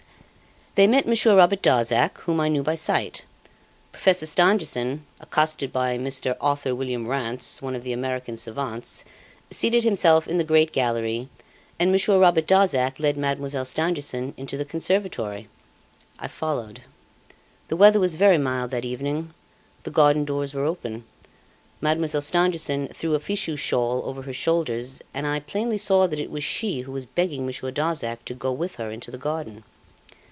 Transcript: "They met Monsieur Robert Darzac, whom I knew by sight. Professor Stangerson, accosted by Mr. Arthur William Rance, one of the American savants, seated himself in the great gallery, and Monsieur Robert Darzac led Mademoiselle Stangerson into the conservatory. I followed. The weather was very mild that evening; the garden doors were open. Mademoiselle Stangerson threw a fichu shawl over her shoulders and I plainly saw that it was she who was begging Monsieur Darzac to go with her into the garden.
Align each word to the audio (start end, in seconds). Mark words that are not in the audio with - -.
"They 0.75 0.87
met 0.87 1.05
Monsieur 1.05 1.35
Robert 1.35 1.61
Darzac, 1.61 2.19
whom 2.19 2.39
I 2.39 2.47
knew 2.47 2.63
by 2.63 2.75
sight. 2.75 3.23
Professor 3.91 4.25
Stangerson, 4.25 5.05
accosted 5.19 5.73
by 5.73 5.97
Mr. 5.97 6.37
Arthur 6.39 6.73
William 6.73 7.09
Rance, 7.09 7.61
one 7.61 7.75
of 7.75 7.83
the 7.83 7.91
American 7.91 8.37
savants, 8.37 9.03
seated 9.49 9.83
himself 9.83 10.29
in 10.29 10.37
the 10.37 10.45
great 10.45 10.71
gallery, 10.71 11.27
and 11.77 11.91
Monsieur 11.91 12.17
Robert 12.17 12.47
Darzac 12.47 13.01
led 13.01 13.17
Mademoiselle 13.17 13.65
Stangerson 13.65 14.33
into 14.37 14.55
the 14.55 14.63
conservatory. 14.63 15.49
I 16.17 16.29
followed. 16.29 16.83
The 17.67 17.75
weather 17.75 17.99
was 17.99 18.15
very 18.15 18.37
mild 18.37 18.71
that 18.71 18.85
evening; 18.85 19.33
the 19.83 19.91
garden 19.91 20.23
doors 20.23 20.53
were 20.53 20.63
open. 20.65 21.03
Mademoiselle 21.81 22.21
Stangerson 22.21 22.87
threw 22.93 23.13
a 23.13 23.19
fichu 23.19 23.57
shawl 23.57 24.03
over 24.05 24.21
her 24.21 24.31
shoulders 24.33 25.01
and 25.13 25.27
I 25.27 25.41
plainly 25.41 25.77
saw 25.77 26.07
that 26.07 26.17
it 26.17 26.31
was 26.31 26.45
she 26.45 26.79
who 26.79 26.93
was 26.93 27.05
begging 27.05 27.45
Monsieur 27.45 27.71
Darzac 27.71 28.23
to 28.23 28.33
go 28.33 28.53
with 28.53 28.77
her 28.77 28.89
into 28.89 29.11
the 29.11 29.17
garden. 29.17 29.65